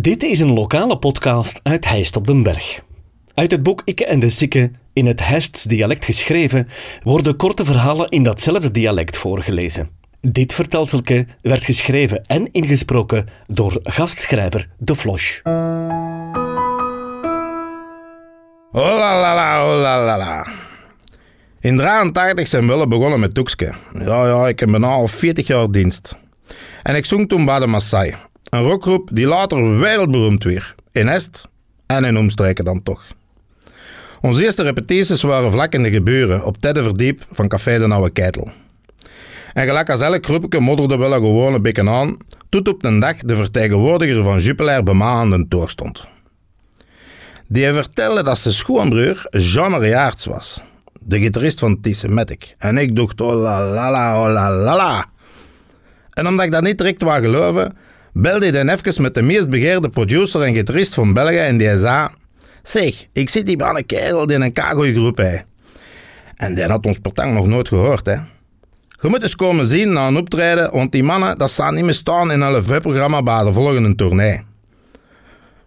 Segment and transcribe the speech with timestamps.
[0.00, 2.82] Dit is een lokale podcast uit Heist op den Berg.
[3.34, 6.68] Uit het boek Ikke en de Sikke, in het Heists dialect geschreven,
[7.02, 9.90] worden korte verhalen in datzelfde dialect voorgelezen.
[10.20, 15.40] Dit vertelselke werd geschreven en ingesproken door gastschrijver De Flosch.
[18.72, 20.46] La la.
[21.60, 23.72] In 83 zijn we begonnen met Toekske.
[23.98, 26.16] Ja, ja, ik heb bijna al 40 jaar dienst.
[26.82, 28.14] En ik zong toen bij de Maasai.
[28.50, 30.74] Een rockgroep die later wereldberoemd werd.
[30.92, 31.48] In Est
[31.86, 33.02] en in omstreken dan toch.
[34.20, 38.10] Onze eerste repetities waren vlak in de geburen, op Tedde Verdiep van Café de Nauwe
[38.10, 38.50] Keitel.
[39.52, 42.16] En gelijk als elk groepje modderde wel een gewone bekken aan,
[42.48, 46.06] tot op een dag de vertegenwoordiger van Jupiler bij mij aan de toer stond.
[47.46, 50.62] Die vertelde dat zijn schoonbroer Jean-Marie Aerts was,
[51.00, 52.54] de gitarist van Matic.
[52.58, 55.06] En ik dacht, oh la la la, oh la la la.
[56.10, 57.76] En omdat ik dat niet direct wou geloven,
[58.20, 61.78] belde hij dan met de meest begeerde producer en gitarist van België en die.
[62.62, 65.44] Zeg, ik zit hier bij een kerel die een kagooi-groep heeft.
[66.36, 68.16] En die had ons partang nog nooit gehoord, hè.
[69.02, 71.92] Je moet eens komen zien na een optreden, want die mannen dat staan niet meer
[71.92, 74.42] staan in een LV-programma bij de volgende tournee.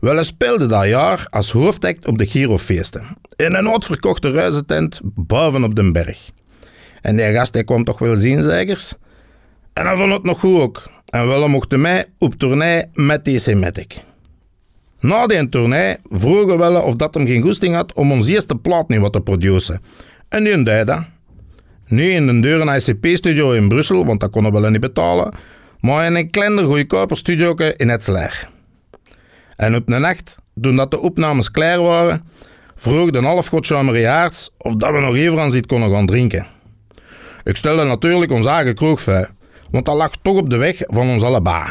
[0.00, 3.06] Wel, speelde dat jaar als hoofdact op de Girofeesten.
[3.36, 6.30] In een uitverkochte ruizentent boven op den berg.
[7.00, 8.94] En die gast die kwam toch wel zien, zegers?
[9.72, 10.82] En hij vond het nog goed ook.
[11.10, 14.00] En wel mochten mij op tournee met DC Matic.
[15.00, 18.88] Na die tournee vroegen we of dat hem geen goesting had om ons eerste plaat
[18.88, 19.82] niet wat te produceren.
[20.28, 21.00] En die deed dat.
[21.86, 25.34] Niet in een deur ICP-studio in Brussel, want dat konden we wel niet betalen,
[25.80, 28.48] maar in een kleiner goedkoper studio in Etzelaar.
[29.56, 32.24] En op een nacht, toen dat de opnames klaar waren,
[32.74, 36.46] vroeg de halfgod Jean-Marie Aerts of dat we nog even aan zit konden gaan drinken.
[37.44, 39.00] Ik stelde natuurlijk ons eigen kroeg
[39.70, 41.64] want dat lag toch op de weg van ons allebei.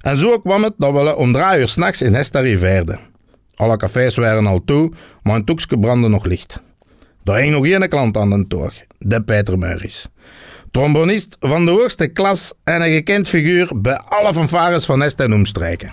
[0.00, 2.98] En zo kwam het dat we om drie uur s'nachts in Hest arriveerden.
[3.54, 6.60] Alle cafés waren al toe, maar een toekske brandde nog licht.
[7.22, 10.08] Daar hing nog één klant aan de toog, de Peter Meuris.
[10.70, 15.34] Trombonist van de hoogste klas en een gekend figuur bij alle fanfares van Hest en
[15.34, 15.92] omstreken.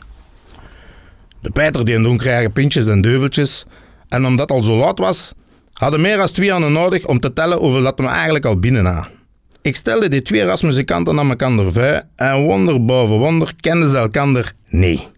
[1.42, 3.66] De Peter die doen krijgen pintjes en deuveltjes.
[4.10, 5.34] En omdat het al zo laat was,
[5.74, 8.86] hadden meer dan twee aan nodig om te tellen hoeveel dat we eigenlijk al binnen
[8.86, 9.21] hadden.
[9.62, 14.54] Ik stelde die twee rasmuzikanten aan elkaar voor en wonder boven wonder kenden ze elkaar
[14.68, 15.12] niet.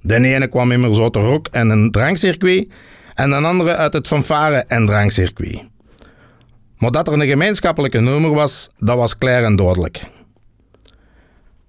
[0.00, 2.68] De ene kwam immers uit de rock en een drankcircuit
[3.14, 5.62] en de andere uit het fanfare en drankcircuit.
[6.78, 10.04] Maar dat er een gemeenschappelijke nummer was, dat was klaar en duidelijk.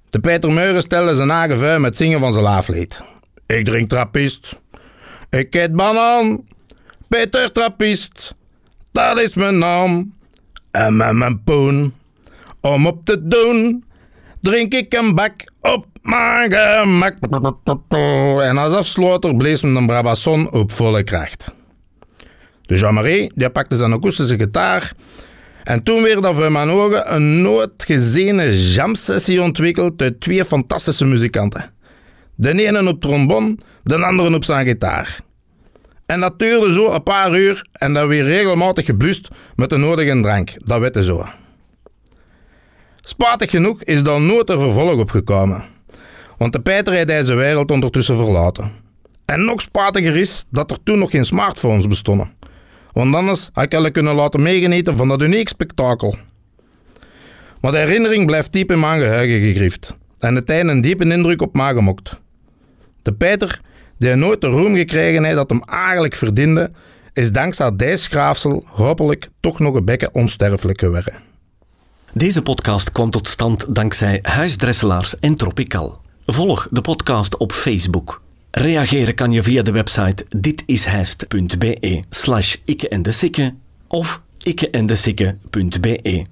[0.10, 3.04] De Peter Meuren stelde zijn eigen met zingen van zijn laaflied.
[3.46, 4.60] Ik drink trappist.
[5.30, 6.44] Ik eet banaan.
[7.08, 8.36] Peter Trappist.
[8.92, 10.14] Dat is mijn naam.
[10.72, 11.94] En met mijn poen.
[12.66, 13.84] Om op te doen.
[14.42, 17.16] Drink ik een bak op mijn gemak.
[18.42, 21.54] En als afsluiter bleef hem een Brabasson op volle kracht.
[22.62, 24.94] De Jean-Marie die pakte zijn akoestische gitaar.
[25.64, 31.06] En toen werd er voor mijn ogen een nooit geziene jam-sessie ontwikkeld uit twee fantastische
[31.06, 31.74] muzikanten.
[32.36, 35.20] De ene op trombon, de andere op zijn gitaar.
[36.06, 40.20] En dat duurde zo een paar uur en dan weer regelmatig gebust met de nodige
[40.22, 40.50] drank.
[40.58, 41.26] Dat weten zo.
[43.08, 45.64] Spatig genoeg is daar nooit een vervolg op gekomen.
[46.38, 48.72] Want de Peter heeft deze wereld ondertussen verlaten.
[49.26, 52.32] En nog spatiger is dat er toen nog geen smartphones bestonden.
[52.92, 56.16] Want anders had ik alle kunnen laten meegenieten van dat uniek spektakel.
[57.62, 59.96] Maar de herinnering blijft diep in mijn geheugen gegrift.
[60.20, 62.20] En het heeft een diepe indruk op mij gemokt.
[63.02, 63.62] De Peter,
[63.98, 66.72] die nooit de roem gekregen heeft dat hem eigenlijk verdiende,
[67.14, 71.34] is dankzij deze schraafsel hopelijk toch nog een bekken onsterfelijk geworden.
[72.18, 76.02] Deze podcast kwam tot stand dankzij Huisdresselaars en Tropical.
[76.26, 78.22] Volg de podcast op Facebook.
[78.52, 83.52] Reageren kan je via de website ditishijst.be slash ikke en de
[83.88, 86.26] of ikkeendesikke.be.